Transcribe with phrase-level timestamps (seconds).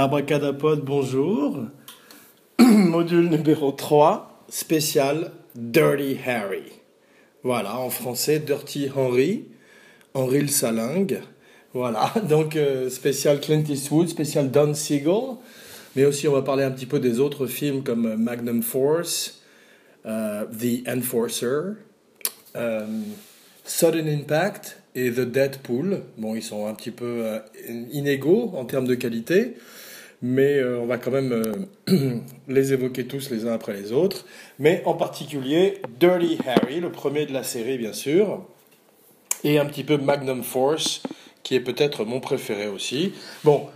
[0.00, 1.64] Abracadapod, bonjour.
[2.60, 6.62] Module numéro 3, spécial Dirty Harry.
[7.42, 9.46] Voilà, en français, Dirty Henry,
[10.14, 11.20] Henri le Salingue.
[11.74, 15.34] Voilà, donc euh, spécial Clint Eastwood, spécial Don Siegel.
[15.96, 19.42] Mais aussi, on va parler un petit peu des autres films comme Magnum Force,
[20.06, 21.72] euh, The Enforcer,
[22.54, 22.86] euh,
[23.64, 26.02] Sudden Impact et The Deadpool.
[26.18, 27.40] Bon, ils sont un petit peu
[27.90, 29.56] inégaux en termes de qualité
[30.22, 31.66] mais on va quand même
[32.48, 34.24] les évoquer tous les uns après les autres.
[34.58, 38.44] Mais en particulier Dirty Harry, le premier de la série bien sûr,
[39.44, 41.02] et un petit peu Magnum Force,
[41.42, 43.12] qui est peut-être mon préféré aussi.
[43.44, 43.68] Bon,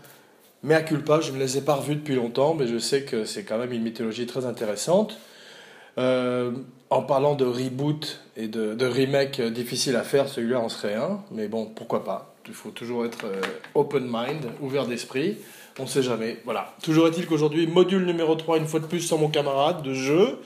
[0.63, 0.85] mais à
[1.21, 3.73] je ne les ai pas revus depuis longtemps, mais je sais que c'est quand même
[3.73, 5.19] une mythologie très intéressante.
[5.99, 6.53] Euh,
[6.89, 11.49] en parlant de reboot et de, remake difficile à faire, celui-là en serait un, mais
[11.49, 12.35] bon, pourquoi pas?
[12.47, 13.41] Il faut toujours être euh,
[13.75, 15.39] open mind, ouvert d'esprit.
[15.79, 16.39] On ne sait jamais.
[16.45, 16.75] Voilà.
[16.83, 20.39] Toujours est-il qu'aujourd'hui, module numéro 3, une fois de plus, sans mon camarade de jeu,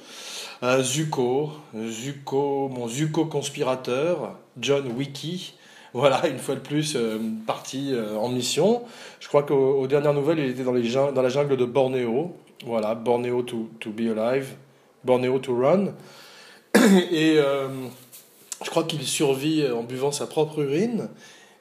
[0.63, 5.55] euh, Zuko, Zuko, mon Zuko conspirateur, John Wiki.
[5.95, 8.83] Voilà, une fois de plus, euh, parti euh, en mission.
[9.19, 12.37] Je crois qu'aux dernières nouvelles, il était dans, dans la jungle de Bornéo.
[12.65, 14.55] Voilà, Bornéo to, to be alive,
[15.05, 15.95] Bornéo to run.
[17.11, 17.39] Et
[18.65, 21.09] je crois qu'il survit en buvant sa propre urine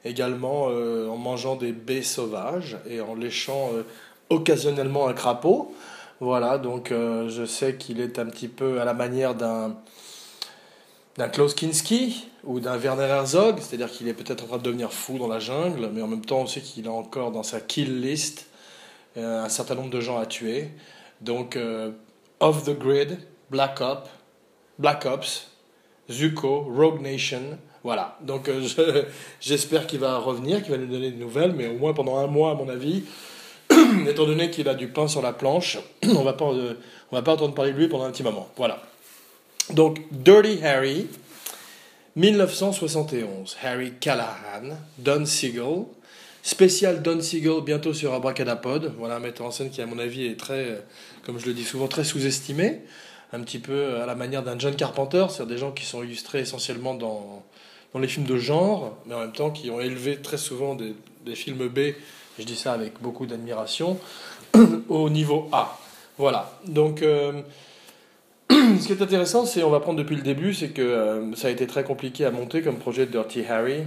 [0.06, 3.82] également euh, en mangeant des baies sauvages et en léchant euh,
[4.30, 5.74] occasionnellement un crapaud.
[6.20, 9.76] Voilà, donc euh, je sais qu'il est un petit peu à la manière d'un
[11.18, 14.92] d'un Klaus Kinski ou d'un Werner Herzog, c'est-à-dire qu'il est peut-être en train de devenir
[14.92, 17.58] fou dans la jungle, mais en même temps on sait qu'il a encore dans sa
[17.58, 18.48] kill list
[19.16, 20.68] un certain nombre de gens à tuer.
[21.22, 21.58] Donc
[22.40, 23.18] Off the Grid,
[23.50, 24.10] Black Ops,
[24.78, 25.50] Black Ops,
[26.10, 28.66] Zuko, Rogue Nation, voilà, donc euh,
[29.40, 32.26] j'espère qu'il va revenir, qu'il va nous donner des nouvelles, mais au moins pendant un
[32.26, 33.04] mois, à mon avis,
[34.08, 36.74] étant donné qu'il a du pain sur la planche, on va pas, euh,
[37.12, 38.48] on va pas entendre parler de lui pendant un petit moment.
[38.56, 38.82] Voilà.
[39.70, 41.06] Donc, Dirty Harry,
[42.16, 45.84] 1971, Harry Callahan, Don Siegel,
[46.42, 48.94] spécial Don Siegel bientôt sur Abracadapod.
[48.98, 50.80] Voilà un metteur en scène qui, à mon avis, est très, euh,
[51.24, 52.80] comme je le dis souvent, très sous-estimé.
[53.32, 56.40] Un petit peu à la manière d'un John Carpenter, c'est-à-dire des gens qui sont illustrés
[56.40, 57.44] essentiellement dans
[57.98, 61.34] les films de genre, mais en même temps qui ont élevé très souvent des, des
[61.34, 61.94] films B,
[62.38, 63.98] je dis ça avec beaucoup d'admiration,
[64.88, 65.78] au niveau A.
[66.18, 66.58] Voilà.
[66.66, 67.42] Donc, euh,
[68.50, 71.48] ce qui est intéressant, c'est, on va prendre depuis le début, c'est que euh, ça
[71.48, 73.82] a été très compliqué à monter comme projet de Dirty Harry.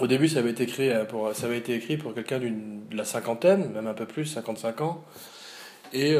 [0.00, 2.96] Au début, ça avait été écrit euh, pour, ça avait été écrit pour quelqu'un de
[2.96, 5.04] la cinquantaine, même un peu plus, 55 ans.
[5.92, 6.16] Et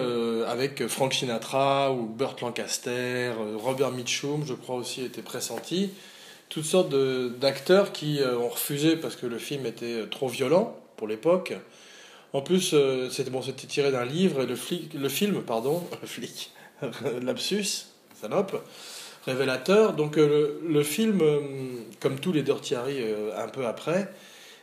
[0.46, 5.90] avec Frank Sinatra ou Burt Lancaster, Robert Mitchum, je crois aussi, était pressenti
[6.48, 6.94] toutes sortes
[7.40, 11.54] d'acteurs qui euh, ont refusé parce que le film était euh, trop violent pour l'époque.
[12.32, 16.06] En plus, euh, c'était bon, tiré d'un livre et le, flic, le film, pardon, le
[16.06, 16.52] flic,
[17.22, 17.86] lapsus,
[18.20, 18.62] salope,
[19.26, 19.94] révélateur.
[19.94, 21.20] Donc le, film,
[22.00, 22.98] comme tous les Dirty Harry
[23.36, 24.12] un peu après,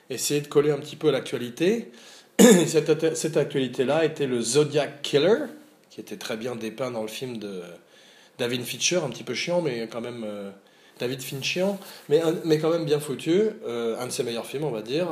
[0.09, 1.91] essayait de coller un petit peu à l'actualité.
[2.39, 5.45] cette, cette actualité-là était le Zodiac Killer,
[5.89, 7.61] qui était très bien dépeint dans le film de
[8.37, 10.25] David Fincher, un petit peu chiant, mais quand même
[10.99, 14.71] David Finchian, mais, mais quand même bien foutu, euh, un de ses meilleurs films, on
[14.71, 15.07] va dire.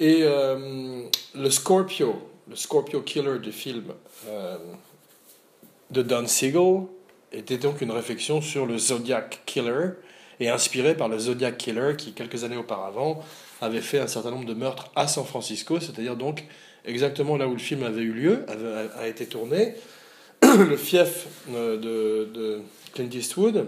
[0.00, 1.04] Et euh,
[1.34, 2.16] le Scorpio,
[2.48, 3.84] le Scorpio Killer du film
[4.28, 4.56] euh,
[5.90, 6.82] de Don Siegel,
[7.32, 9.90] était donc une réflexion sur le Zodiac Killer,
[10.40, 13.22] et inspiré par le Zodiac Killer qui, quelques années auparavant,
[13.60, 16.44] avait fait un certain nombre de meurtres à San Francisco, c'est-à-dire donc
[16.84, 18.46] exactement là où le film avait eu lieu,
[18.96, 19.74] a, été tourné,
[20.42, 22.60] le fief de, de
[22.94, 23.66] Clint Eastwood.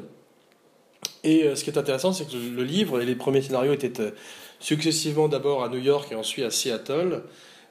[1.25, 4.01] Et euh, ce qui est intéressant, c'est que le livre et les premiers scénarios étaient
[4.01, 4.11] euh,
[4.59, 7.23] successivement d'abord à New York et ensuite à Seattle.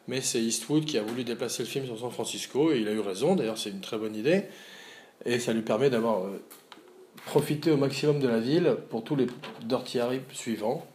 [0.07, 2.91] Mais c'est Eastwood qui a voulu déplacer le film sur San Francisco et il a
[2.91, 3.35] eu raison.
[3.35, 4.45] D'ailleurs, c'est une très bonne idée.
[5.25, 6.41] Et ça lui permet d'avoir euh,
[7.25, 9.27] profité au maximum de la ville pour tous les
[9.63, 10.85] Dirty Harry suivants.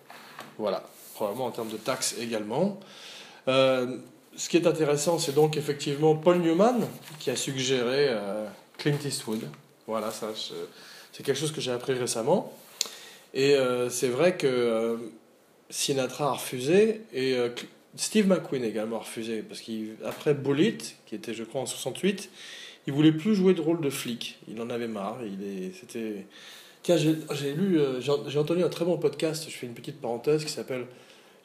[0.58, 0.84] Voilà,
[1.14, 2.78] probablement en termes de taxes également.
[3.46, 6.86] ce qui est intéressant, c'est donc effectivement Paul Newman
[7.18, 8.08] qui a suggéré
[8.78, 9.42] Clint Eastwood.
[9.86, 10.28] Voilà, ça.
[11.14, 12.52] C'est quelque chose que j'ai appris récemment.
[13.34, 14.96] Et euh, c'est vrai que euh,
[15.70, 17.50] Sinatra a refusé et euh,
[17.94, 19.42] Steve McQueen également a refusé.
[19.42, 22.28] Parce qu'après Bullet, qui était je crois en 68,
[22.88, 24.40] il voulait plus jouer de rôle de flic.
[24.48, 25.18] Il en avait marre.
[25.24, 26.26] Il est, c'était...
[26.82, 30.52] Tiens, j'ai, lu, j'ai entendu un très bon podcast, je fais une petite parenthèse, qui
[30.52, 30.84] s'appelle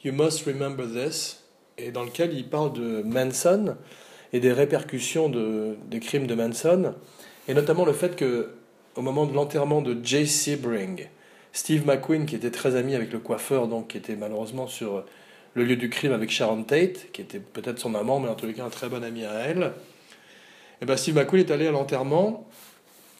[0.03, 1.43] You Must Remember This,
[1.77, 3.77] et dans lequel il parle de Manson
[4.33, 6.93] et des répercussions de, des crimes de Manson,
[7.47, 8.49] et notamment le fait que
[8.99, 11.07] au moment de l'enterrement de Jay Sebring,
[11.53, 15.05] Steve McQueen, qui était très ami avec le coiffeur, donc qui était malheureusement sur
[15.53, 18.45] le lieu du crime avec Sharon Tate, qui était peut-être son amant, mais en tous
[18.45, 19.71] les cas un très bon ami à elle.
[20.81, 22.45] Et ben Steve McQueen est allé à l'enterrement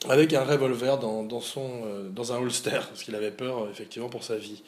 [0.10, 4.26] avec un revolver dans, son, euh, dans un holster, parce qu'il avait peur effectivement pour
[4.26, 4.62] sa vie.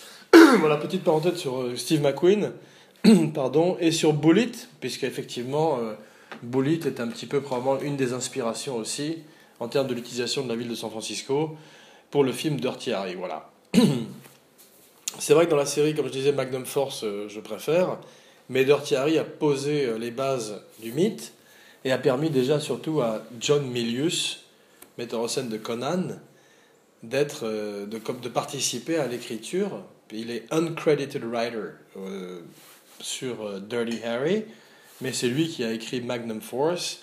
[0.58, 2.52] voilà, petite parenthèse sur euh, Steve McQueen,
[3.34, 5.94] pardon, et sur Bullet, puisque effectivement, euh,
[6.42, 9.22] Bullet est un petit peu probablement une des inspirations aussi,
[9.60, 11.56] en termes de l'utilisation de la ville de San Francisco,
[12.10, 13.50] pour le film Dirty Harry, voilà.
[15.18, 17.98] C'est vrai que dans la série, comme je disais, Magnum Force, je préfère,
[18.48, 21.32] mais Dirty Harry a posé les bases du mythe,
[21.84, 24.44] et a permis déjà surtout à John Milius,
[24.96, 26.18] metteur en scène de Conan,
[27.02, 29.84] d'être, euh, de, participer à l'écriture.
[30.12, 32.40] Il est uncredited writer euh,
[33.00, 34.44] sur euh, Dirty Harry,
[35.00, 37.00] mais c'est lui qui a écrit Magnum Force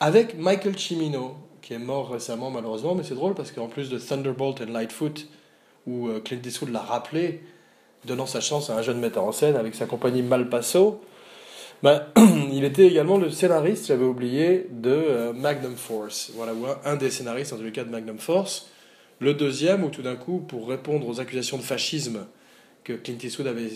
[0.00, 3.98] avec Michael Cimino, qui est mort récemment malheureusement, mais c'est drôle parce qu'en plus de
[3.98, 5.26] Thunderbolt and Lightfoot,
[5.86, 7.40] où Clint Eastwood l'a rappelé,
[8.04, 11.00] donnant sa chance à un jeune metteur en scène avec sa compagnie Malpasso,
[11.82, 12.02] ben,
[12.52, 16.32] il était également le scénariste, j'avais oublié, de euh, Magnum Force.
[16.34, 16.52] Voilà,
[16.84, 18.68] un des scénaristes en tous cas de Magnum Force.
[19.20, 22.26] Le deuxième, où tout d'un coup, pour répondre aux accusations de fascisme
[22.82, 23.70] que Clint Eastwood avait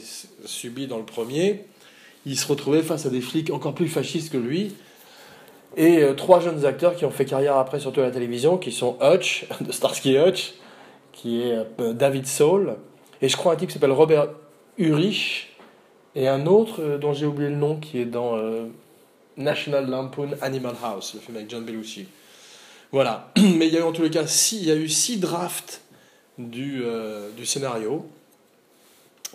[0.45, 1.65] subi dans le premier,
[2.27, 4.75] il se retrouvait face à des flics encore plus fascistes que lui.
[5.77, 8.73] Et euh, trois jeunes acteurs qui ont fait carrière après, surtout à la télévision, qui
[8.73, 10.55] sont Hutch, de Starsky Hutch,
[11.13, 12.77] qui est euh, David Soul,
[13.21, 14.29] et je crois un type qui s'appelle Robert
[14.79, 15.57] Urich,
[16.15, 18.39] et un autre euh, dont j'ai oublié le nom qui est dans
[19.37, 22.07] National Lampoon Animal House, le film avec John Belushi.
[22.91, 23.31] Voilà.
[23.37, 25.19] Mais il y a eu en tous les cas six, il y a eu six
[25.19, 25.81] drafts
[26.37, 26.83] du,
[27.37, 28.07] du scénario.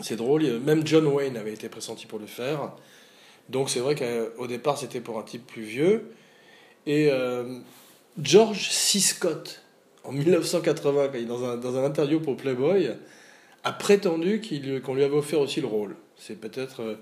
[0.02, 2.72] C'est drôle, même John Wayne avait été pressenti pour le faire.
[3.50, 6.12] Donc c'est vrai qu'au départ c'était pour un type plus vieux.
[6.88, 7.12] Et
[8.20, 9.00] George C.
[9.00, 9.62] Scott,
[10.04, 12.90] en 1980, dans un, dans un interview pour Playboy,
[13.64, 14.42] a prétendu
[14.84, 15.96] qu'on lui avait offert aussi le rôle.
[16.16, 16.96] C'est peut-être euh,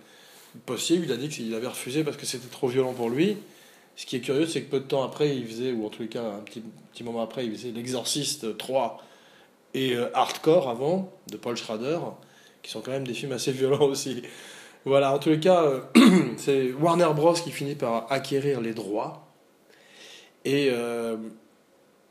[0.66, 1.06] possible.
[1.06, 3.38] Il a dit qu'il avait refusé parce que c'était trop violent pour lui.
[3.96, 6.02] Ce qui est curieux, c'est que peu de temps après, il faisait, ou en tous
[6.02, 6.62] les cas un petit,
[6.92, 9.02] petit moment après, il faisait L'Exorciste 3
[9.74, 12.00] et euh, Hardcore avant, de Paul Schrader,
[12.62, 14.24] qui sont quand même des films assez violents aussi.
[14.84, 15.82] Voilà, en tous les cas, euh,
[16.38, 17.34] c'est Warner Bros.
[17.34, 19.25] qui finit par acquérir les droits.
[20.46, 20.72] Et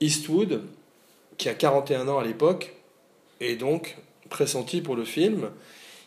[0.00, 0.62] Eastwood,
[1.38, 2.74] qui a 41 ans à l'époque,
[3.40, 3.96] est donc
[4.28, 5.50] pressenti pour le film.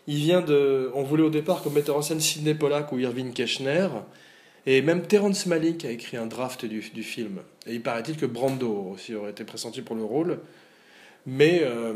[0.07, 0.91] Il vient de.
[0.93, 3.89] On voulait au départ comme metteur en scène Sidney Pollack ou Irving Keschner.
[4.65, 7.39] Et même Terrence Malick a écrit un draft du, film.
[7.65, 10.39] Et il paraît-il que Brando aussi aurait été pressenti pour le rôle.
[11.25, 11.93] Mais euh,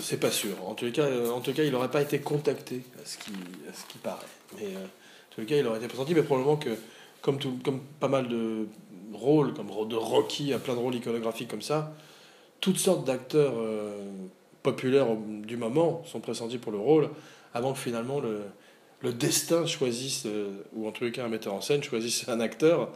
[0.00, 0.66] c'est pas sûr.
[0.66, 3.32] En tout, cas, en tout cas, il n'aurait pas été contacté, à ce qui,
[3.74, 4.24] ce qui paraît.
[4.56, 6.70] Mais euh, en tout cas, il aurait été pressenti, mais probablement que,
[7.24, 8.68] comme, pas mal de
[9.12, 11.92] rôles, comme de Rocky, à plein de rôles iconographiques comme ça,
[12.60, 13.54] toutes sortes d'acteurs.
[13.56, 14.04] Euh,
[14.64, 17.10] populaires du moment sont pressentis pour le rôle,
[17.52, 18.40] avant que finalement le,
[19.02, 22.40] le destin choisisse, euh, ou en tous les cas un metteur en scène choisisse un
[22.40, 22.88] acteur,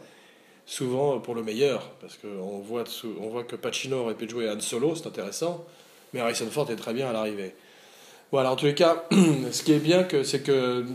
[0.65, 2.83] souvent pour le meilleur, parce qu'on voit,
[3.21, 5.63] on voit que Pacino aurait pu jouer Han Solo, c'est intéressant,
[6.11, 7.55] mais Harrison Ford est très bien à l'arrivée.
[8.31, 9.05] Voilà, en tous les cas,
[9.51, 10.85] ce qui est bien, c'est que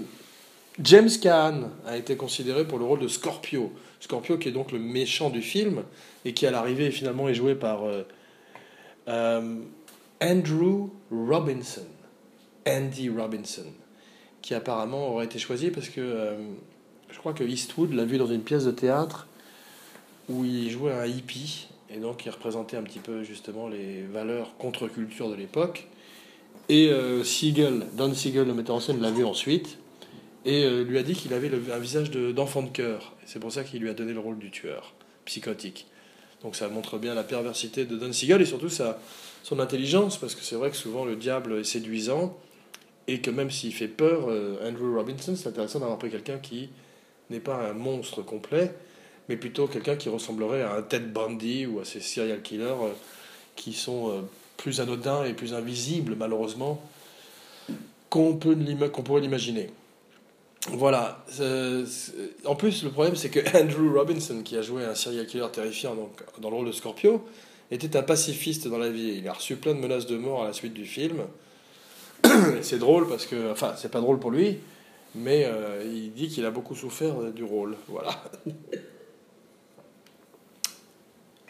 [0.83, 3.73] James Caan a été considéré pour le rôle de Scorpio.
[4.01, 5.85] Scorpio qui est donc le méchant du film,
[6.25, 7.85] et qui à l'arrivée finalement est joué par...
[7.85, 8.03] Euh,
[9.07, 9.61] euh,
[10.23, 11.85] Andrew Robinson,
[12.67, 13.67] Andy Robinson,
[14.41, 16.37] qui apparemment aurait été choisi parce que euh,
[17.11, 19.27] je crois que Eastwood l'a vu dans une pièce de théâtre
[20.31, 24.57] où il jouait un hippie et donc il représentait un petit peu justement les valeurs
[24.57, 25.89] contre-culture de l'époque.
[26.71, 26.91] Et
[27.23, 29.77] Siegel, Don Siegel, le metteur en scène, l'a vu ensuite
[30.45, 33.15] et euh, lui a dit qu'il avait un visage d'enfant de, cœur.
[33.25, 35.87] C'est pour ça qu'il lui a donné le rôle du tueur psychotique.
[36.43, 39.01] Donc ça montre bien la perversité de Don Siegel et surtout ça
[39.43, 42.35] son intelligence, parce que c'est vrai que souvent le diable est séduisant,
[43.07, 46.71] et que même s'il fait peur, euh, Andrew Robinson, c'est intéressant d'avoir pris quelqu'un qui
[47.29, 48.75] n'est pas un monstre complet,
[49.29, 52.93] mais plutôt quelqu'un qui ressemblerait à un Ted Bundy ou à ces serial killers euh,
[53.55, 54.25] qui sont
[54.57, 56.83] plus anodins et plus invisibles, malheureusement,
[58.09, 59.69] qu'on qu'on pourrait l'imaginer.
[60.71, 61.25] Voilà.
[62.47, 65.97] en plus, le problème, c'est que Andrew Robinson, qui a joué un serial killer terrifiant
[66.39, 67.25] dans le rôle de Scorpio,
[67.71, 69.17] était un pacifiste dans la vie.
[69.19, 71.25] Il a reçu plein de menaces de mort à la suite du film.
[72.63, 74.59] c'est drôle parce que, enfin, c'est pas drôle pour lui,
[75.15, 77.77] mais euh, il dit qu'il a beaucoup souffert du rôle.
[77.89, 78.23] Voilà.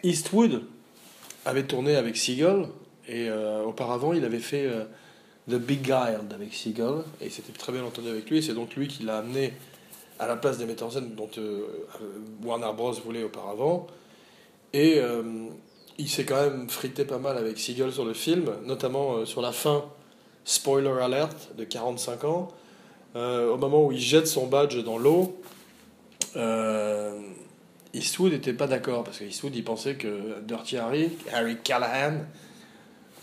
[0.03, 0.63] Eastwood
[1.45, 2.69] avait tourné avec Seagull
[3.09, 4.85] et euh, auparavant il avait fait euh,
[5.49, 8.43] The Big Guy avec Seagull et c'était très bien entendu avec lui.
[8.43, 9.53] C'est donc lui qui l'a amené
[10.19, 11.29] à la place des metteurs en scène dont
[12.43, 13.87] Warner Bros voulait auparavant.
[14.73, 15.01] Et
[15.99, 19.41] il s'est quand même frité pas mal avec Siegel sur le film, notamment euh, sur
[19.41, 19.85] la fin,
[20.45, 22.49] spoiler alert, de 45 ans,
[23.15, 25.41] au moment où il jette son badge dans l'eau,
[27.95, 32.25] Eastwood n'était pas d'accord, parce que Eastwood, il pensait que Dirty Harry, Harry Callahan,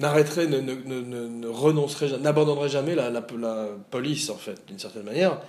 [0.01, 3.21] n'arrêterait, ne, renoncerait, n'abandonnerait jamais la,
[3.89, 5.39] police, en fait, d'une certaine manière.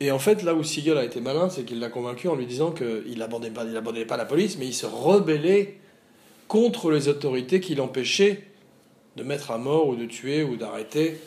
[0.00, 2.46] Et en fait, là où Siegel a été malin, c'est qu'il l'a convaincu en lui
[2.46, 3.64] disant qu'il n'abandonnait pas,
[4.08, 5.78] pas la police, mais il se rebellait
[6.48, 8.44] contre les autorités qui l'empêchaient
[9.16, 11.20] de mettre à mort ou de tuer ou d'arrêter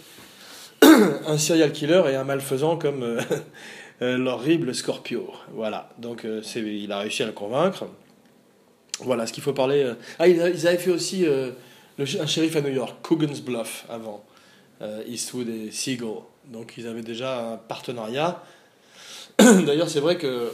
[0.81, 3.21] un serial killer et un malfaisant comme euh,
[4.01, 5.31] euh, l'horrible Scorpio.
[5.53, 7.85] Voilà, donc euh, il a réussi à le convaincre.
[8.99, 9.93] Voilà ce qu'il faut parler.
[10.17, 11.23] Ah, ils avaient fait aussi
[11.99, 14.23] un shérif à New York, Coogan's Bluff, avant
[14.81, 16.07] euh, Eastwood et Siegel.
[16.45, 18.43] Donc ils avaient déjà un partenariat.
[19.39, 20.51] D'ailleurs, c'est vrai que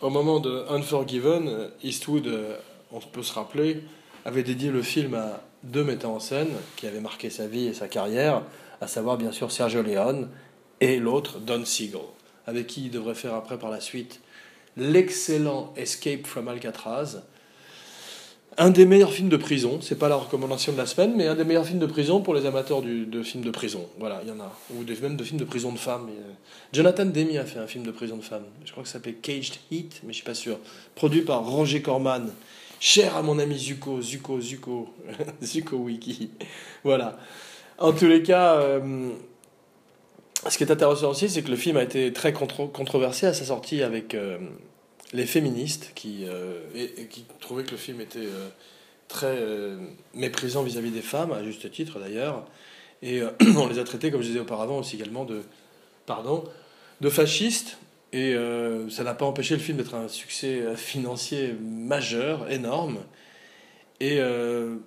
[0.00, 2.56] au moment de Unforgiven, Eastwood, euh,
[2.92, 3.82] on peut se rappeler,
[4.24, 7.74] avait dédié le film à deux metteurs en scène qui avaient marqué sa vie et
[7.74, 8.42] sa carrière,
[8.80, 10.28] à savoir bien sûr Sergio Leone
[10.80, 12.00] et l'autre Don Siegel,
[12.46, 14.20] avec qui il devrait faire après par la suite
[14.76, 17.22] l'excellent Escape from Alcatraz,
[18.60, 21.36] un des meilleurs films de prison, c'est pas la recommandation de la semaine, mais un
[21.36, 23.86] des meilleurs films de prison pour les amateurs de films de prison.
[24.00, 24.52] Voilà, il y en a.
[24.74, 26.08] Ou même de films de prison de femmes.
[26.10, 26.32] Euh,
[26.72, 28.46] Jonathan Demi a fait un film de prison de femmes.
[28.64, 30.58] Je crois que ça s'appelle Caged Heat, mais je suis pas sûr.
[30.96, 32.28] Produit par Roger Corman.
[32.80, 34.88] Cher à mon ami Zuko, Zuko, Zuko,
[35.42, 36.30] Zuko Wiki.
[36.82, 37.16] Voilà.
[37.78, 39.10] En tous les cas, euh,
[40.48, 43.44] ce qui est intéressant aussi, c'est que le film a été très controversé à sa
[43.44, 44.14] sortie avec.
[44.14, 44.38] Euh,
[45.12, 48.48] les féministes qui, euh, et, qui trouvaient que le film était euh,
[49.08, 49.78] très euh,
[50.14, 52.44] méprisant vis-à-vis des femmes, à juste titre d'ailleurs,
[53.02, 53.22] et
[53.56, 55.42] on les a traités, comme je disais auparavant, aussi également de,
[56.06, 56.44] pardon,
[57.00, 57.78] de fascistes,
[58.12, 58.34] et
[58.88, 63.00] ça n'a pas empêché le film d'être un succès financier majeur, énorme,
[64.00, 64.80] et de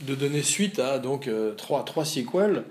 [0.00, 1.28] donner suite à donc
[1.58, 2.64] trois, trois sequels,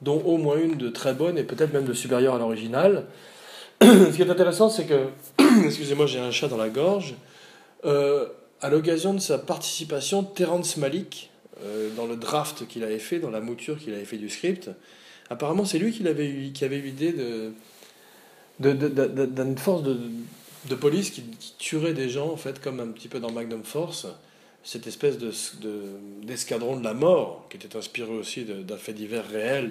[0.00, 3.06] dont au moins une de très bonne et peut-être même de supérieure à l'original.
[3.82, 5.08] Ce qui est intéressant, c'est que
[5.64, 7.14] excusez-moi, j'ai un chat dans la gorge,
[7.84, 8.26] euh,
[8.60, 11.30] à l'occasion de sa participation, Terence Malik,
[11.62, 14.70] euh, dans le draft qu'il avait fait, dans la mouture qu'il avait fait du script,
[15.30, 17.52] apparemment c'est lui qui, avait eu, qui avait eu l'idée de,
[18.60, 19.98] d'une force de,
[20.68, 21.22] de police qui,
[21.58, 24.06] tuerait des gens, en fait, comme un petit peu dans Magnum Force,
[24.64, 25.30] cette espèce de,
[26.22, 29.70] d'escadron de la mort, qui était inspiré aussi d'un fait divers réel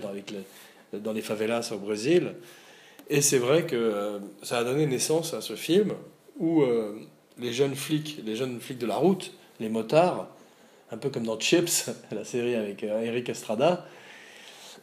[0.93, 2.33] dans les favelas au Brésil.
[3.09, 5.93] Et c'est vrai que euh, ça a donné naissance à ce film
[6.39, 6.99] où euh,
[7.37, 10.27] les jeunes flics, les jeunes flics de la route, les motards,
[10.91, 13.85] un peu comme dans Chips, la série avec euh, Eric Estrada,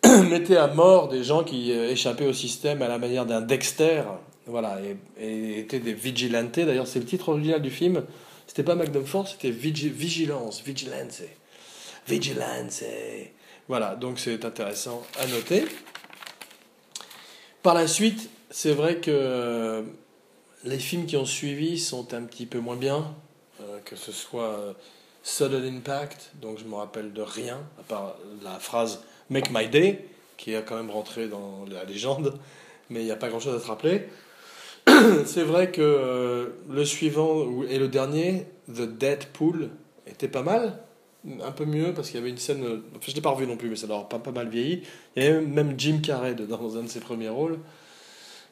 [0.31, 4.03] mettaient à mort des gens qui échappaient au système à la manière d'un Dexter,
[4.47, 4.79] voilà,
[5.21, 6.59] et, étaient des vigilantes.
[6.59, 8.05] D'ailleurs, c'est le titre original du film.
[8.49, 11.23] C'était pas Magnum Force, c'était Vigilance, Vigilance,
[12.09, 12.83] Vigilance.
[13.69, 15.65] Voilà, donc c'est intéressant à noter.
[17.63, 19.83] Par la suite, c'est vrai que euh,
[20.65, 23.15] les films qui ont suivi sont un petit peu moins bien,
[23.61, 24.73] euh, que ce soit euh,
[25.23, 30.09] Sudden Impact, donc je me rappelle de rien, à part la phrase Make My Day,
[30.39, 32.37] qui a quand même rentré dans la légende,
[32.91, 34.09] mais il n'y a pas grand-chose à se rappeler.
[35.25, 39.71] c'est vrai que le suivant et le dernier, The Deadpool,
[40.09, 40.81] était pas mal,
[41.43, 42.65] un peu mieux parce qu'il y avait une scène.
[42.97, 44.83] Enfin, je l'ai pas revu non plus, mais ça doit pas, pas mal vieilli.
[45.17, 47.59] Il y avait même Jim Carrey dans un de ses premiers rôles.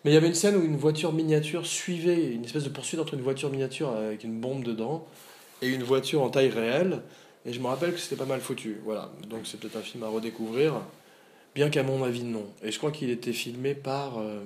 [0.05, 3.01] Mais il y avait une scène où une voiture miniature suivait, une espèce de poursuite
[3.01, 5.07] entre une voiture miniature avec une bombe dedans
[5.61, 7.03] et une voiture en taille réelle.
[7.45, 8.81] Et je me rappelle que c'était pas mal foutu.
[8.85, 9.11] Voilà.
[9.29, 10.81] Donc c'est peut-être un film à redécouvrir,
[11.55, 12.47] bien qu'à mon avis, non.
[12.63, 14.41] Et je crois qu'il était filmé par euh,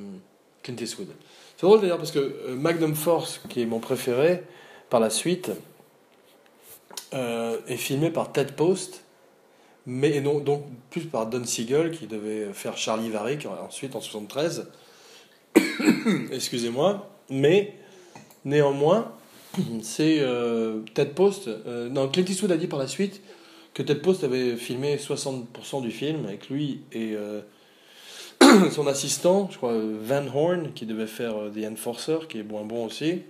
[0.62, 1.09] Clint Eastwood.
[1.57, 4.43] C'est drôle d'ailleurs parce que euh, Magnum Force, qui est mon préféré,
[4.90, 5.52] par la suite,
[7.14, 9.04] euh, est filmé par Ted Post,
[9.87, 14.68] mais non, donc plus par Don Siegel qui devait faire Charlie Varick ensuite en 73.
[16.33, 17.75] Excusez-moi, mais
[18.44, 19.12] néanmoins,
[19.83, 21.49] c'est euh, Ted Post.
[21.49, 23.23] Euh, non, Clint Eastwood a dit par la suite
[23.75, 27.16] que Ted Post avait filmé 60% du film avec lui et
[28.73, 32.87] son assistant, je crois Van Horn, qui devait faire The Enforcer, qui est moins bon
[32.87, 33.23] aussi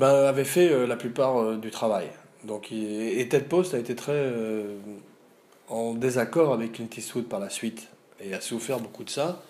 [0.00, 2.08] ben, avait fait euh, la plupart euh, du travail.
[2.44, 4.78] Donc, et Ted Post a été très euh,
[5.68, 7.88] en désaccord avec Clint Eastwood par la suite
[8.18, 9.42] et a souffert beaucoup de ça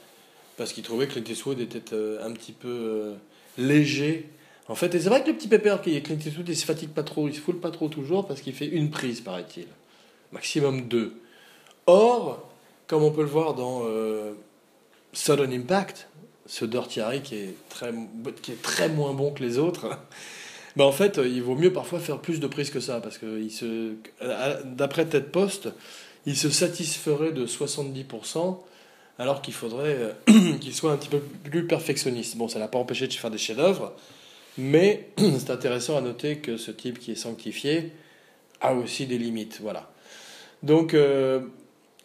[0.56, 3.14] parce qu'il trouvait que Clint Eastwood était un petit peu
[3.58, 4.28] léger.
[4.66, 6.90] En fait, c'est vrai que le petit pépère qui est Clint Eastwood, il se fatigue
[6.90, 9.68] pas trop, il se foule pas trop toujours parce qu'il fait une prise, paraît-il.
[10.32, 11.14] Maximum deux.
[11.86, 12.50] Or,
[12.88, 13.84] comme on peut le voir dans
[15.12, 16.08] Sudden Impact,
[16.46, 17.94] ce Dirty Harry qui est très,
[18.42, 19.96] qui est très moins bon que les autres,
[20.80, 23.94] ben en fait, il vaut mieux parfois faire plus de prises que ça, parce que
[24.64, 25.68] d'après Ted Post,
[26.24, 28.56] il se satisferait de 70%,
[29.18, 30.12] alors qu'il faudrait euh,
[30.58, 32.38] qu'il soit un petit peu plus perfectionniste.
[32.38, 33.92] Bon, ça l'a pas empêché de faire des chefs-d'œuvre,
[34.56, 37.92] mais c'est intéressant à noter que ce type qui est sanctifié
[38.62, 39.58] a aussi des limites.
[39.60, 39.92] Voilà.
[40.62, 41.40] Donc, euh,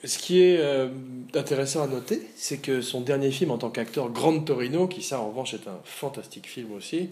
[0.03, 0.89] ce qui est euh,
[1.33, 5.21] intéressant à noter, c'est que son dernier film en tant qu'acteur, Grand Torino, qui ça
[5.21, 7.11] en revanche est un fantastique film aussi,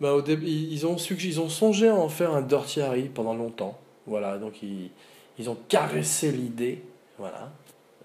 [0.00, 3.34] bah, au début, ils, ont ils ont songé à en faire un Dirty Harry pendant
[3.34, 3.78] longtemps.
[4.06, 4.90] Voilà, donc ils,
[5.38, 6.82] ils ont caressé l'idée,
[7.18, 7.50] voilà,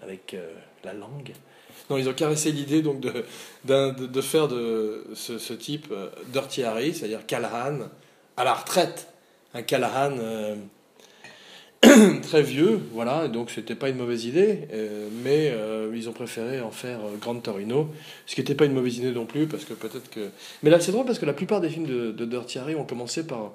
[0.02, 0.52] avec euh,
[0.84, 1.32] la langue.
[1.90, 3.24] Non, ils ont caressé l'idée donc de,
[3.64, 7.80] de, de, faire de ce, ce type euh, Dirty Harry, c'est-à-dire Callahan,
[8.36, 9.08] à la retraite.
[9.54, 10.16] Un Callahan
[12.22, 16.60] très vieux, voilà, donc c'était pas une mauvaise idée, euh, mais euh, ils ont préféré
[16.60, 17.88] en faire euh, Grand Torino,
[18.24, 20.30] ce qui n'était pas une mauvaise idée non plus, parce que peut-être que...
[20.62, 22.84] Mais là c'est drôle parce que la plupart des films de, de Dirty Harry ont
[22.84, 23.50] commencé par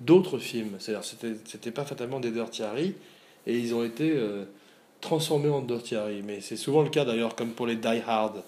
[0.00, 2.94] d'autres films, c'est-à-dire c'était, c'était pas fatalement des Dirty Harry,
[3.46, 4.14] et ils ont été
[5.00, 8.42] transformés en Dirty Harry, mais c'est souvent le cas d'ailleurs, comme pour les Die Hard.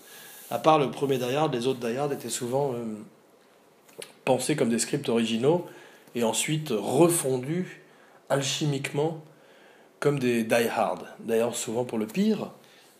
[0.51, 2.75] À part le premier Die Hard, les autres Die Hard étaient souvent
[4.25, 5.67] pensés comme des scripts originaux,
[6.15, 7.84] et ensuite refondus
[8.29, 9.23] alchimiquement
[10.01, 11.07] comme des die hard.
[11.21, 12.51] D'ailleurs, souvent pour le pire,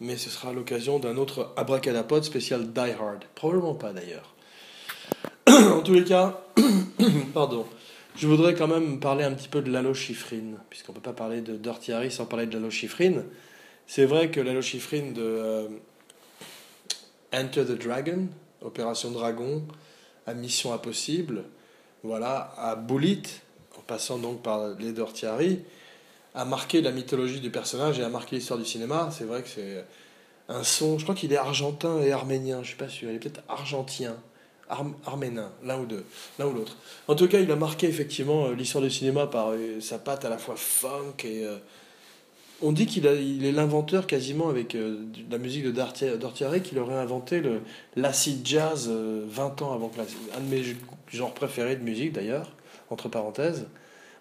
[0.01, 3.25] mais ce sera l'occasion d'un autre abracadapod spécial die hard.
[3.35, 4.35] Probablement pas d'ailleurs.
[5.49, 6.41] en tous les cas,
[7.35, 7.67] pardon,
[8.17, 11.41] je voudrais quand même parler un petit peu de l'alochifrine, puisqu'on ne peut pas parler
[11.41, 13.25] de Dirty Harry sans parler de l'alochifrine.
[13.87, 15.69] C'est vrai que l'alochifrine de euh,
[17.35, 18.29] Enter the Dragon,
[18.63, 19.63] Opération Dragon,
[20.27, 21.45] à Mission Impossible,
[22.03, 23.23] voilà, à Bullet,
[23.87, 25.61] passant donc par les Dortiari,
[26.35, 29.09] a marqué la mythologie du personnage et a marqué l'histoire du cinéma.
[29.13, 29.85] C'est vrai que c'est
[30.49, 33.19] un son, je crois qu'il est argentin et arménien, je suis pas sûr, il est
[33.19, 34.17] peut-être argentien,
[34.69, 36.05] arménin, l'un ou deux,
[36.39, 36.77] l'un ou l'autre.
[37.09, 40.25] En tout cas, il a marqué effectivement euh, l'histoire du cinéma par euh, sa patte
[40.25, 41.45] à la fois funk et...
[41.45, 41.57] Euh,
[42.63, 44.77] on dit qu'il il est l'inventeur quasiment avec
[45.29, 45.73] la musique de
[46.17, 47.43] Dortiari qu'il aurait inventé
[47.97, 50.63] l'acid jazz 20 ans avant que un de mes
[51.13, 52.53] genres préférés de musique d'ailleurs
[52.95, 53.67] entre parenthèses.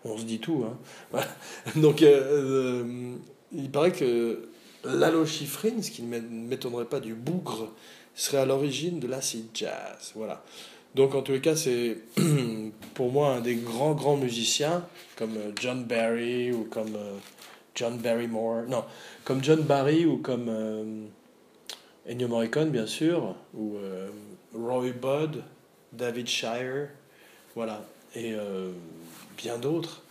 [0.04, 0.66] On se dit tout.
[0.66, 1.22] Hein.
[1.78, 3.16] Donc, euh, euh,
[3.54, 4.50] il paraît que
[4.84, 7.70] l'allochifrine, ce qui ne m'étonnerait pas du bougre,
[8.16, 10.12] serait à l'origine de l'acid jazz.
[10.16, 10.44] Voilà.
[10.96, 11.98] Donc, en tous les cas, c'est
[12.96, 16.98] pour moi un des grands, grands musiciens, comme euh, John Barry ou comme
[17.76, 18.64] John Barrymore.
[18.68, 18.84] Non,
[19.24, 21.08] comme John Barry ou comme
[22.10, 23.78] Ennio Morricone, bien sûr, ou
[24.54, 25.44] Roy Budd,
[25.94, 26.90] David Shire.
[27.56, 27.84] Voilà
[28.16, 28.72] et euh,
[29.38, 30.02] bien d'autres.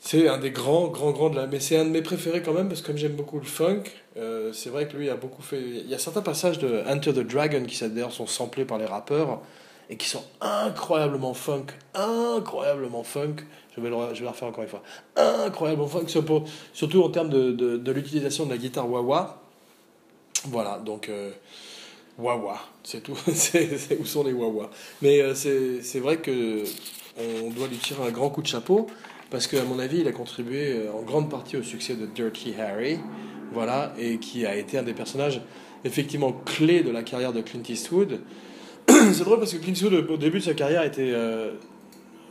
[0.00, 1.46] C'est un des grands, grands, grands de la.
[1.46, 3.84] Mais c'est un de mes préférés quand même, parce que comme j'aime beaucoup le funk,
[4.18, 5.60] euh, c'est vrai que lui a beaucoup fait.
[5.60, 8.84] Il y a certains passages de Enter the Dragon qui d'ailleurs sont samplés par les
[8.84, 9.40] rappeurs
[9.88, 13.36] et qui sont incroyablement funk, incroyablement funk.
[13.74, 14.82] Je vais le, je vais refaire encore une fois.
[15.16, 19.42] Incroyablement funk, surtout en termes de, de, de l'utilisation de la guitare wah-wah.
[20.44, 21.08] Voilà, donc.
[21.08, 21.32] Euh,
[22.18, 23.16] Wawa, c'est tout.
[23.32, 24.70] c'est, où sont les Wawa
[25.02, 26.64] Mais euh, c'est vrai que
[27.18, 28.88] on doit lui tirer un grand coup de chapeau
[29.30, 32.54] parce qu'à mon avis, il a contribué euh, en grande partie au succès de Dirty
[32.56, 32.98] Harry,
[33.52, 35.40] voilà, et qui a été un des personnages
[35.84, 38.20] effectivement clés de la carrière de Clint Eastwood.
[38.88, 41.10] c'est drôle parce que Clint Eastwood, au début de sa carrière, était.
[41.12, 41.52] Euh,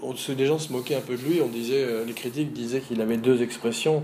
[0.01, 1.41] on, les gens se moquaient un peu de lui.
[1.41, 4.03] On disait, les critiques disaient qu'il avait deux expressions,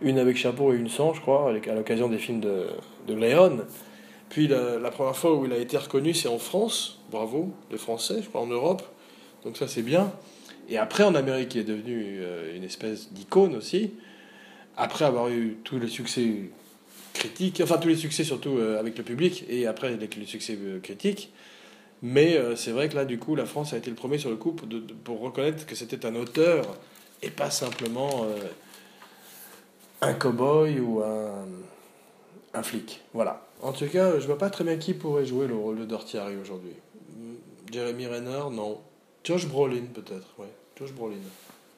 [0.00, 2.66] une avec chapeau et une sans, je crois, à l'occasion des films de,
[3.08, 3.58] de Léon.
[4.30, 7.00] Puis la, première fois où il a été reconnu, c'est en France.
[7.10, 8.82] Bravo, les Français, je crois, en Europe.
[9.44, 10.12] Donc ça, c'est bien.
[10.68, 13.92] Et après, en Amérique, il est devenu euh, une espèce d'icône aussi.
[14.76, 16.48] Après avoir eu tous les succès
[17.12, 20.78] critiques, enfin tous les succès surtout euh, avec le public, et après les succès euh,
[20.78, 21.32] critiques.
[22.02, 24.36] Mais c'est vrai que là, du coup, la France a été le premier sur le
[24.36, 26.64] coup pour, reconnaître que c'était un auteur
[27.20, 28.26] et pas simplement
[30.00, 33.02] un cow-boy ou un flic.
[33.12, 33.49] Voilà.
[33.62, 36.16] En tout cas, je vois pas très bien qui pourrait jouer le rôle de Dirty
[36.16, 36.72] Harry aujourd'hui.
[37.70, 38.80] Jeremy Renner, non.
[39.22, 40.26] Josh Brolin, peut-être.
[40.78, 41.16] Josh Brolin.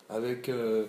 [0.08, 0.48] Avec.
[0.48, 0.86] Euh,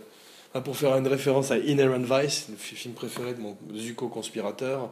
[0.64, 4.92] pour faire une référence à Inherent Vice, le film préféré de mon Zuko conspirateur.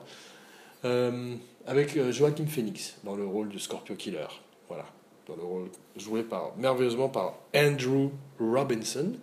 [0.86, 1.36] Euh,
[1.68, 4.28] avec euh, Joaquin Phoenix dans le rôle de Scorpio Killer.
[4.68, 4.86] Voilà.
[5.28, 8.10] Dans le rôle joué par, merveilleusement par Andrew
[8.40, 9.14] Robinson.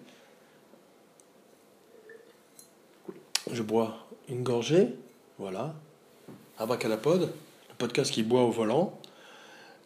[3.50, 4.90] Je bois une gorgée.
[5.38, 5.74] Voilà.
[6.58, 8.98] Abracadapod, le podcast qui boit au volant.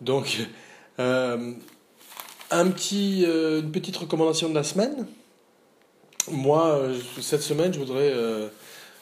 [0.00, 0.38] Donc,
[0.98, 1.52] euh,
[2.52, 5.06] euh, une petite recommandation de la semaine.
[6.30, 8.12] Moi, euh, cette semaine, je voudrais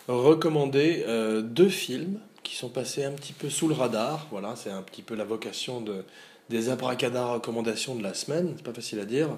[0.08, 1.04] recommander
[1.42, 4.26] deux films qui sont passés un petit peu sous le radar.
[4.30, 6.04] Voilà, c'est un petit peu la vocation de,
[6.48, 8.54] des abracadabra recommandations de la semaine.
[8.56, 9.28] C'est pas facile à dire.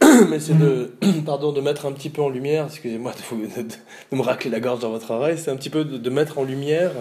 [0.28, 0.92] mais c'est de,
[1.26, 4.80] pardon, de mettre un petit peu en lumière, excusez-moi de, de, me racler la gorge
[4.80, 6.92] dans votre oreille, c'est un petit peu de, mettre en lumière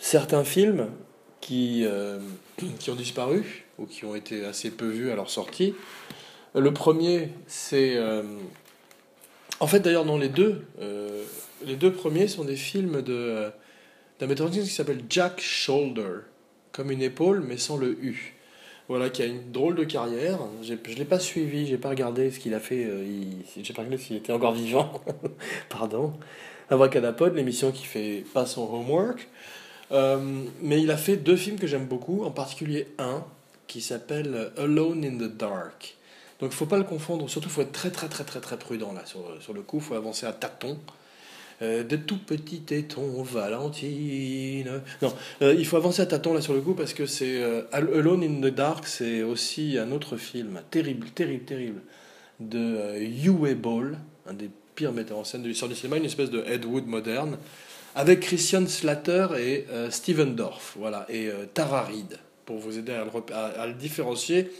[0.00, 0.88] certains films
[1.40, 2.18] qui, euh,
[2.78, 5.74] qui ont disparu ou qui ont été assez peu vus à leur sortie.
[6.54, 7.96] Le premier, c'est...
[7.96, 8.22] Euh,
[9.60, 11.22] en fait, d'ailleurs, non, les deux, euh,
[11.64, 13.50] les deux premiers sont des films de,
[14.18, 16.22] d'un metteur qui s'appelle Jack Shoulder,
[16.72, 18.34] comme une épaule, mais sans le U
[18.88, 20.40] voilà, qui a une drôle de carrière.
[20.64, 22.88] Je ne l'ai pas suivi, j'ai pas regardé ce qu'il a fait.
[23.06, 25.00] Il, j'ai pas regardé s'il était encore vivant.
[25.68, 26.14] Pardon.
[26.70, 29.28] Abracadapod, l'émission qui fait pas son homework.
[29.92, 33.24] Euh, mais il a fait deux films que j'aime beaucoup, en particulier un
[33.66, 35.96] qui s'appelle Alone in the Dark.
[36.40, 38.58] Donc il faut pas le confondre, surtout il faut être très très très très très
[38.58, 40.78] prudent là sur, sur le coup, il faut avancer à tâtons.
[41.62, 44.80] Euh, de tout petit téton, Valentine.
[45.02, 47.62] Non, euh, il faut avancer à tâtons là sur le coup parce que c'est euh,
[47.70, 51.82] Alone in the Dark, c'est aussi un autre film terrible, terrible, terrible
[52.40, 56.30] de Uwe Ball, un des pires metteurs en scène de l'histoire du cinéma, une espèce
[56.30, 57.36] de Ed Wood moderne,
[57.94, 63.72] avec Christian Slater et Steven Dorff, voilà, et Tara Reid, pour vous aider à le,
[63.74, 64.50] différencier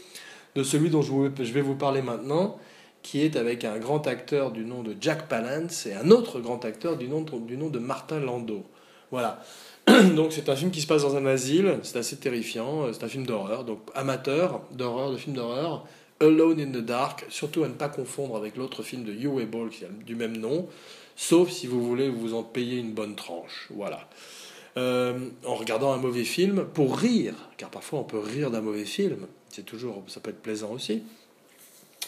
[0.55, 2.57] de celui dont je, vais vous parler maintenant
[3.03, 6.63] qui est avec un grand acteur du nom de Jack Palance et un autre grand
[6.65, 8.63] acteur du nom, de Martin Landau.
[9.09, 9.41] Voilà.
[10.15, 13.07] Donc c'est un film qui se passe dans un asile, c'est assez terrifiant, c'est un
[13.07, 15.85] film d'horreur, donc amateur d'horreur, de film d'horreur,
[16.19, 19.69] Alone in the Dark, surtout à ne pas confondre avec l'autre film de Uwe Ball
[19.69, 20.67] qui a du même nom,
[21.15, 23.67] sauf si vous voulez vous en payer une bonne tranche.
[23.69, 24.09] Voilà.
[24.77, 28.85] Euh, en regardant un mauvais film, pour rire, car parfois on peut rire d'un mauvais
[28.85, 31.03] film, c'est toujours, ça peut être plaisant aussi.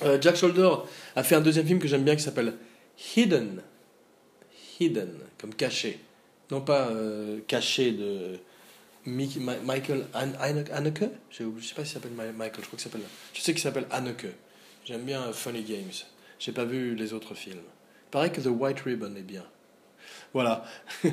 [0.01, 0.69] Euh, Jack Shoulder
[1.15, 2.53] a fait un deuxième film que j'aime bien qui s'appelle
[3.15, 3.61] Hidden.
[4.79, 5.99] Hidden, comme caché.
[6.51, 8.39] Non pas euh, caché de
[9.05, 11.03] Michael Haneke?
[11.29, 13.01] Je sais pas s'il s'appelle Michael, je crois qu'il s'appelle.
[13.33, 14.27] Je sais qu'il s'appelle Haneke.
[14.85, 15.91] J'aime bien Funny Games.
[16.39, 17.61] J'ai pas vu les autres films.
[18.13, 19.43] Paraît que The White Ribbon est bien.
[20.33, 20.63] Voilà.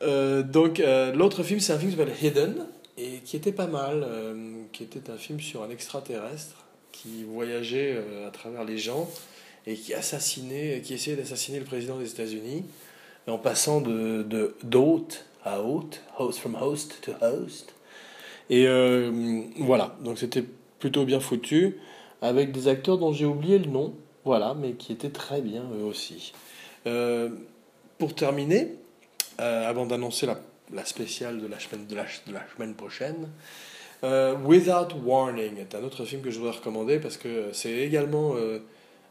[0.00, 0.80] Euh, donc
[1.16, 4.06] l'autre film, c'est un film qui s'appelle Hidden et qui était pas mal,
[4.70, 9.08] qui était un film sur un extraterrestre qui voyageait euh, à travers les gens
[9.66, 12.64] et qui assassinait, qui essayait d'assassiner le président des États-Unis
[13.26, 17.74] en passant de d'hôte à hôte, host from host to host.
[18.50, 20.44] Et euh, voilà, donc c'était
[20.78, 21.76] plutôt bien foutu
[22.22, 23.94] avec des acteurs dont j'ai oublié le nom,
[24.28, 26.34] voilà, mais qui étaient très bien eux aussi.
[26.86, 27.30] Euh,
[27.96, 28.74] pour terminer,
[29.38, 33.28] avant d'annoncer la, spéciale de la semaine, prochaine,
[34.04, 38.34] euh, Without Warning est un autre film que je voudrais recommander parce que c'est également,
[38.36, 38.58] euh,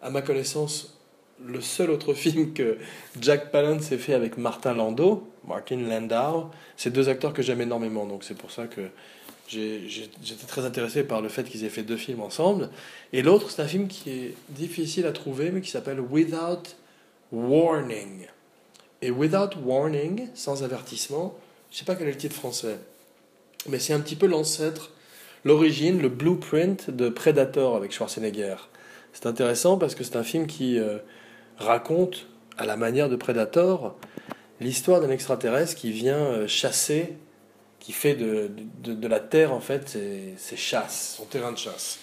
[0.03, 0.99] à ma connaissance,
[1.43, 2.77] le seul autre film que
[3.19, 6.51] Jack Palance s'est fait avec Martin Landau, Martin Landau.
[6.75, 8.81] C'est deux acteurs que j'aime énormément, donc c'est pour ça que
[9.47, 12.69] j'étais très intéressé par le fait qu'ils aient fait deux films ensemble.
[13.13, 16.75] Et l'autre, c'est un film qui est difficile à trouver, mais qui s'appelle Without
[17.31, 18.27] Warning.
[19.01, 21.35] Et Without Warning, sans avertissement,
[21.69, 22.77] je ne sais pas quel est le titre français
[23.67, 24.91] mais c'est un petit peu l'ancêtre,
[25.43, 28.55] l'origine, le blueprint de Predator avec Schwarzenegger.
[29.13, 30.97] C'est intéressant parce que c'est un film qui euh,
[31.57, 33.95] raconte, à la manière de Predator,
[34.59, 37.13] l'histoire d'un extraterrestre qui vient euh, chasser,
[37.87, 38.51] qui fait de,
[38.83, 41.99] de, la Terre, en fait, ses, ses, chasses, son terrain de chasse.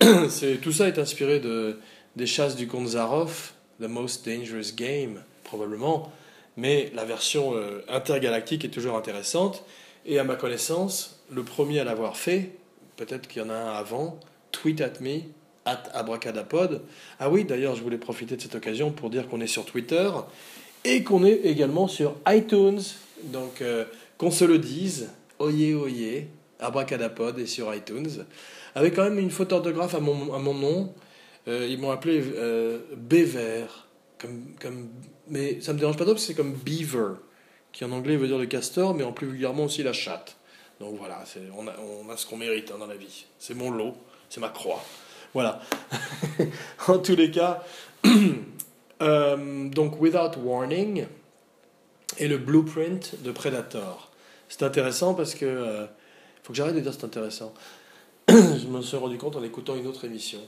[0.00, 1.78] tout ça est inspiré de,
[2.16, 6.10] des chasses du comte Zaroff, The Most Dangerous Game, probablement,
[6.56, 9.64] mais la version euh, intergalactique est toujours intéressante.
[10.06, 12.52] Et à ma connaissance, le premier à l'avoir fait,
[12.96, 14.18] peut-être qu'il y en a un avant,
[14.50, 15.20] Tweet at me,
[15.66, 16.80] at abracadapod.
[17.20, 20.10] Ah oui, d'ailleurs, je voulais profiter de cette occasion pour dire qu'on est sur Twitter
[20.84, 22.80] et qu'on est également sur iTunes.
[23.24, 23.84] Donc, euh,
[24.22, 26.28] qu'on se le dise, oyez, oyez,
[26.60, 28.24] abracadapod est sur iTunes.
[28.76, 30.94] Avec quand même une faute d'orthographe à mon, à mon nom.
[31.48, 33.64] Euh, ils m'ont appelé euh, Beaver.
[34.20, 34.90] Comme, comme,
[35.26, 37.14] mais ça me dérange pas trop c'est comme Beaver
[37.72, 40.36] qui en anglais veut dire le castor, mais en plus vulgairement aussi la chatte.
[40.78, 41.24] Donc voilà,
[41.58, 43.26] on a, on a ce qu'on mérite hein, dans la vie.
[43.40, 43.96] C'est mon lot,
[44.28, 44.84] c'est ma croix.
[45.34, 45.60] Voilà.
[46.86, 47.64] en tous les cas,
[49.02, 51.06] euh, donc Without Warning
[52.18, 54.11] et le blueprint de Predator.
[54.52, 55.46] C'est intéressant parce que.
[55.46, 55.86] Il euh,
[56.42, 57.54] faut que j'arrête de dire c'est intéressant.
[58.28, 60.40] Je me suis rendu compte en écoutant une autre émission.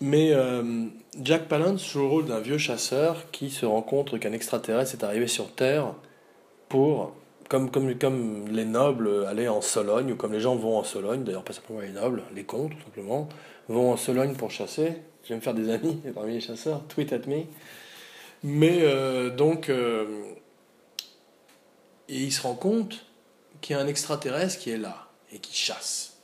[0.00, 0.86] Mais euh,
[1.20, 5.04] Jack Palance joue le rôle d'un vieux chasseur qui se rend compte qu'un extraterrestre est
[5.04, 5.92] arrivé sur Terre
[6.70, 7.12] pour,
[7.50, 11.24] comme, comme, comme les nobles allaient en Sologne, ou comme les gens vont en Sologne,
[11.24, 13.28] d'ailleurs pas simplement les nobles, les comtes tout simplement,
[13.68, 14.94] vont en Sologne pour chasser.
[15.24, 17.42] Je vais me faire des amis parmi les chasseurs, tweet at me.
[18.44, 19.70] Mais euh, donc,
[22.12, 23.04] euh, il se rend compte
[23.60, 26.18] qu'il y a un extraterrestre qui est là et qui chasse.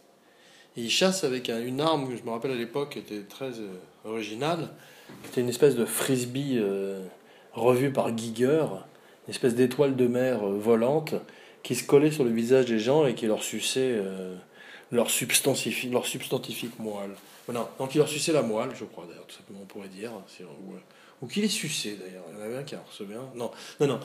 [0.77, 3.53] il chasse avec une arme que je me rappelle à l'époque était très
[4.05, 4.69] originale.
[5.25, 6.61] C'était une espèce de frisbee
[7.55, 8.67] revue par Giger,
[9.27, 11.15] une espèce d'étoile de mer volante
[11.63, 13.99] qui se collait sur le visage des gens et qui leur suçait
[14.91, 17.15] leur, substantifique, leur substantifique moelle.
[17.53, 20.13] Non, donc il leur suçait la moelle, je crois d'ailleurs, tout simplement on pourrait dire.
[20.41, 20.75] Ou,
[21.23, 22.25] ou qu'il les suçait d'ailleurs.
[22.31, 23.23] Il y en avait un qui a reçu bien.
[23.35, 24.01] Non, non, non.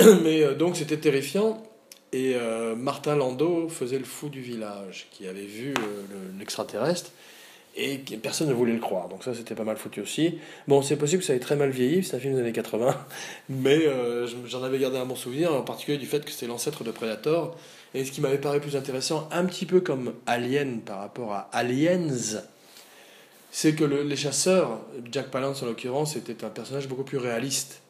[0.22, 1.62] Mais euh, donc c'était terrifiant.
[2.12, 7.12] Et euh, Martin Landau faisait le fou du village, qui avait vu euh, l'extraterrestre
[7.76, 9.08] et personne ne voulait le croire.
[9.08, 10.40] Donc ça, c'était pas mal foutu aussi.
[10.66, 12.96] Bon, c'est possible que ça ait très mal vieilli, c'est un film des années 80,
[13.48, 13.86] mais
[14.46, 17.56] j'en avais gardé un bon souvenir, en particulier du fait que c'était l'ancêtre de Predator.
[17.94, 21.48] Et ce qui m'avait paru plus intéressant, un petit peu comme Alien par rapport à
[21.52, 22.42] Aliens,
[23.52, 27.82] c'est que les chasseurs, Jack Palance en l'occurrence, était un personnage beaucoup plus réaliste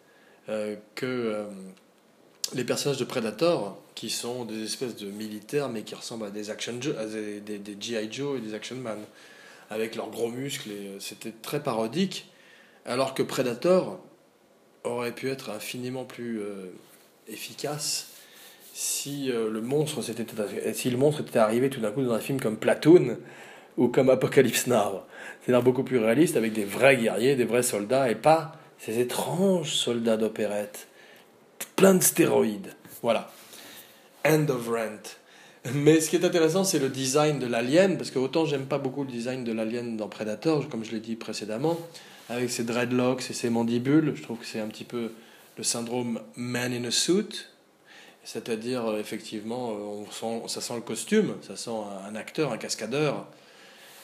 [0.94, 1.46] que
[2.54, 6.50] les personnages de Predator, qui sont des espèces de militaires, mais qui ressemblent à des
[6.50, 8.08] action des, des, G.I.
[8.10, 8.98] Joe et des Action Man,
[9.70, 12.28] avec leurs gros muscles, et euh, c'était très parodique,
[12.84, 14.00] alors que Predator
[14.84, 16.72] aurait pu être infiniment plus euh,
[17.28, 18.08] efficace
[18.72, 22.40] si euh, le monstre si le monstre était arrivé tout d'un coup dans un film
[22.40, 23.18] comme Platoon
[23.76, 25.02] ou comme Apocalypse Now.
[25.42, 29.74] C'est-à-dire beaucoup plus réaliste avec des vrais guerriers, des vrais soldats et pas ces étranges
[29.74, 30.88] soldats d'opérette
[31.80, 32.74] plein de stéroïdes.
[33.00, 33.30] Voilà.
[34.26, 35.16] End of Rent.
[35.72, 38.76] Mais ce qui est intéressant, c'est le design de l'alien, parce que autant j'aime pas
[38.76, 41.78] beaucoup le design de l'alien dans Predator, comme je l'ai dit précédemment,
[42.28, 45.12] avec ses dreadlocks et ses mandibules, je trouve que c'est un petit peu
[45.56, 47.46] le syndrome man in a suit,
[48.24, 51.70] c'est-à-dire euh, effectivement, euh, ça sent le costume, ça sent
[52.06, 53.26] un acteur, un cascadeur.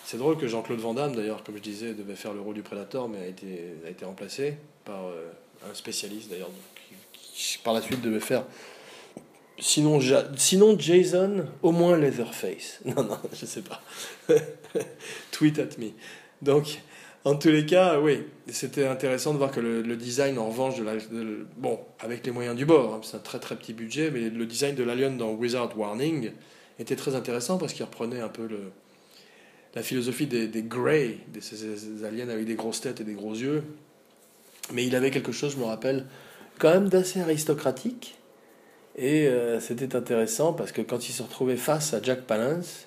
[0.06, 2.62] C'est drôle que Jean-Claude Van Damme, d'ailleurs, comme je disais, devait faire le rôle du
[2.62, 5.26] Predator, mais a été, a été remplacé par euh,
[5.70, 6.50] un spécialiste, d'ailleurs,
[7.64, 8.44] par la suite devait faire.
[9.58, 10.00] Sinon,
[10.36, 12.80] sinon Jason, au moins Leatherface.
[12.84, 13.82] Non, non, je sais pas.
[15.30, 15.90] Tweet at me.
[16.42, 16.80] Donc,
[17.24, 20.84] en tous les cas, oui, c'était intéressant de voir que le, design, en revanche, de
[20.84, 20.92] la,
[21.56, 24.46] bon, avec les moyens du bord, hein, c'est un très très petit budget, mais le
[24.46, 26.30] design de l'alien dans Wizard Warning
[26.78, 28.70] était très intéressant parce qu'il reprenait un peu le,
[29.74, 33.64] la philosophie des, des Grey, des, aliens avec des grosses têtes et des gros yeux.
[34.72, 36.06] Mais il avait quelque chose, je me rappelle,
[36.58, 38.16] quand même d'assez aristocratique.
[38.96, 42.86] Et euh, c'était intéressant parce que quand il se retrouvait face à Jack Palance,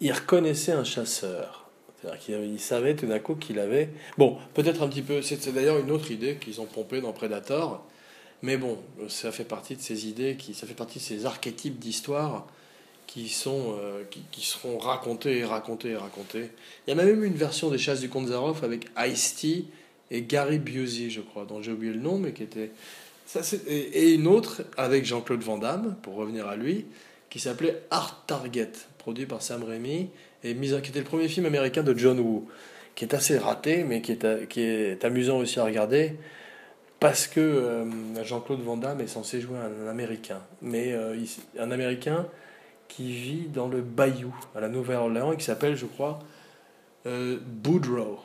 [0.00, 1.70] il reconnaissait un chasseur.
[2.00, 3.90] C'est-à-dire qu'il savait tout d'un coup qu'il avait.
[4.18, 5.22] Bon, peut-être un petit peu.
[5.22, 7.86] C'est d'ailleurs une autre idée qu'ils ont pompée dans Predator.
[8.42, 8.78] Mais bon,
[9.08, 12.46] ça fait partie de ces idées, qui, ça fait partie de ces archétypes d'histoire
[13.06, 14.02] qui, sont, euh,
[14.32, 16.50] qui, seront racontés et racontés et racontés.
[16.86, 19.66] Il y a même une version des Chasses du Comte Zaroff avec Ice-T
[20.12, 22.70] et Gary Busey, je crois, dont j'ai oublié le nom, mais qui était.
[23.26, 26.84] Ça, et une autre avec Jean-Claude Van Damme, pour revenir à lui,
[27.30, 30.10] qui s'appelait Art Target, produit par Sam Raimi,
[30.44, 32.46] et qui était le premier film américain de John Woo,
[32.94, 36.16] qui est assez raté, mais qui est, qui est amusant aussi à regarder,
[37.00, 37.84] parce que euh,
[38.22, 41.16] Jean-Claude Van Damme est censé jouer un, Américain, mais euh,
[41.58, 42.26] un Américain
[42.88, 46.18] qui vit dans le Bayou, à la Nouvelle-Orléans, et qui s'appelle, je crois,
[47.06, 48.20] euh, Boudreaux.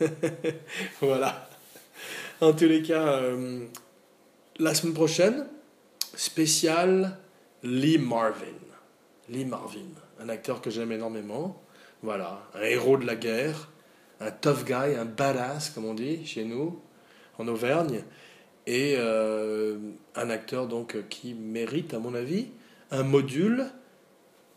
[1.00, 1.48] voilà.
[2.40, 3.66] En tous les cas, euh,
[4.58, 5.46] la semaine prochaine,
[6.14, 7.18] spécial
[7.62, 8.46] Lee Marvin.
[9.28, 9.88] Lee Marvin,
[10.20, 11.62] un acteur que j'aime énormément.
[12.02, 13.70] Voilà, un héros de la guerre,
[14.20, 16.80] un tough guy, un badass, comme on dit chez nous,
[17.38, 18.02] en Auvergne.
[18.66, 19.78] Et euh,
[20.14, 22.48] un acteur donc qui mérite, à mon avis,
[22.90, 23.66] un module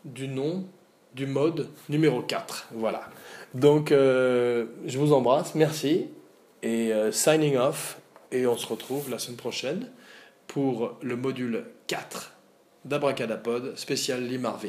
[0.04, 0.66] du nom
[1.14, 2.68] du mode numéro 4.
[2.72, 3.08] Voilà.
[3.54, 6.08] Donc, euh, je vous embrasse, merci,
[6.62, 7.98] et euh, signing off,
[8.30, 9.90] et on se retrouve la semaine prochaine
[10.46, 12.32] pour le module 4
[12.84, 14.68] d'Abracadapod spécial Lee Marvin.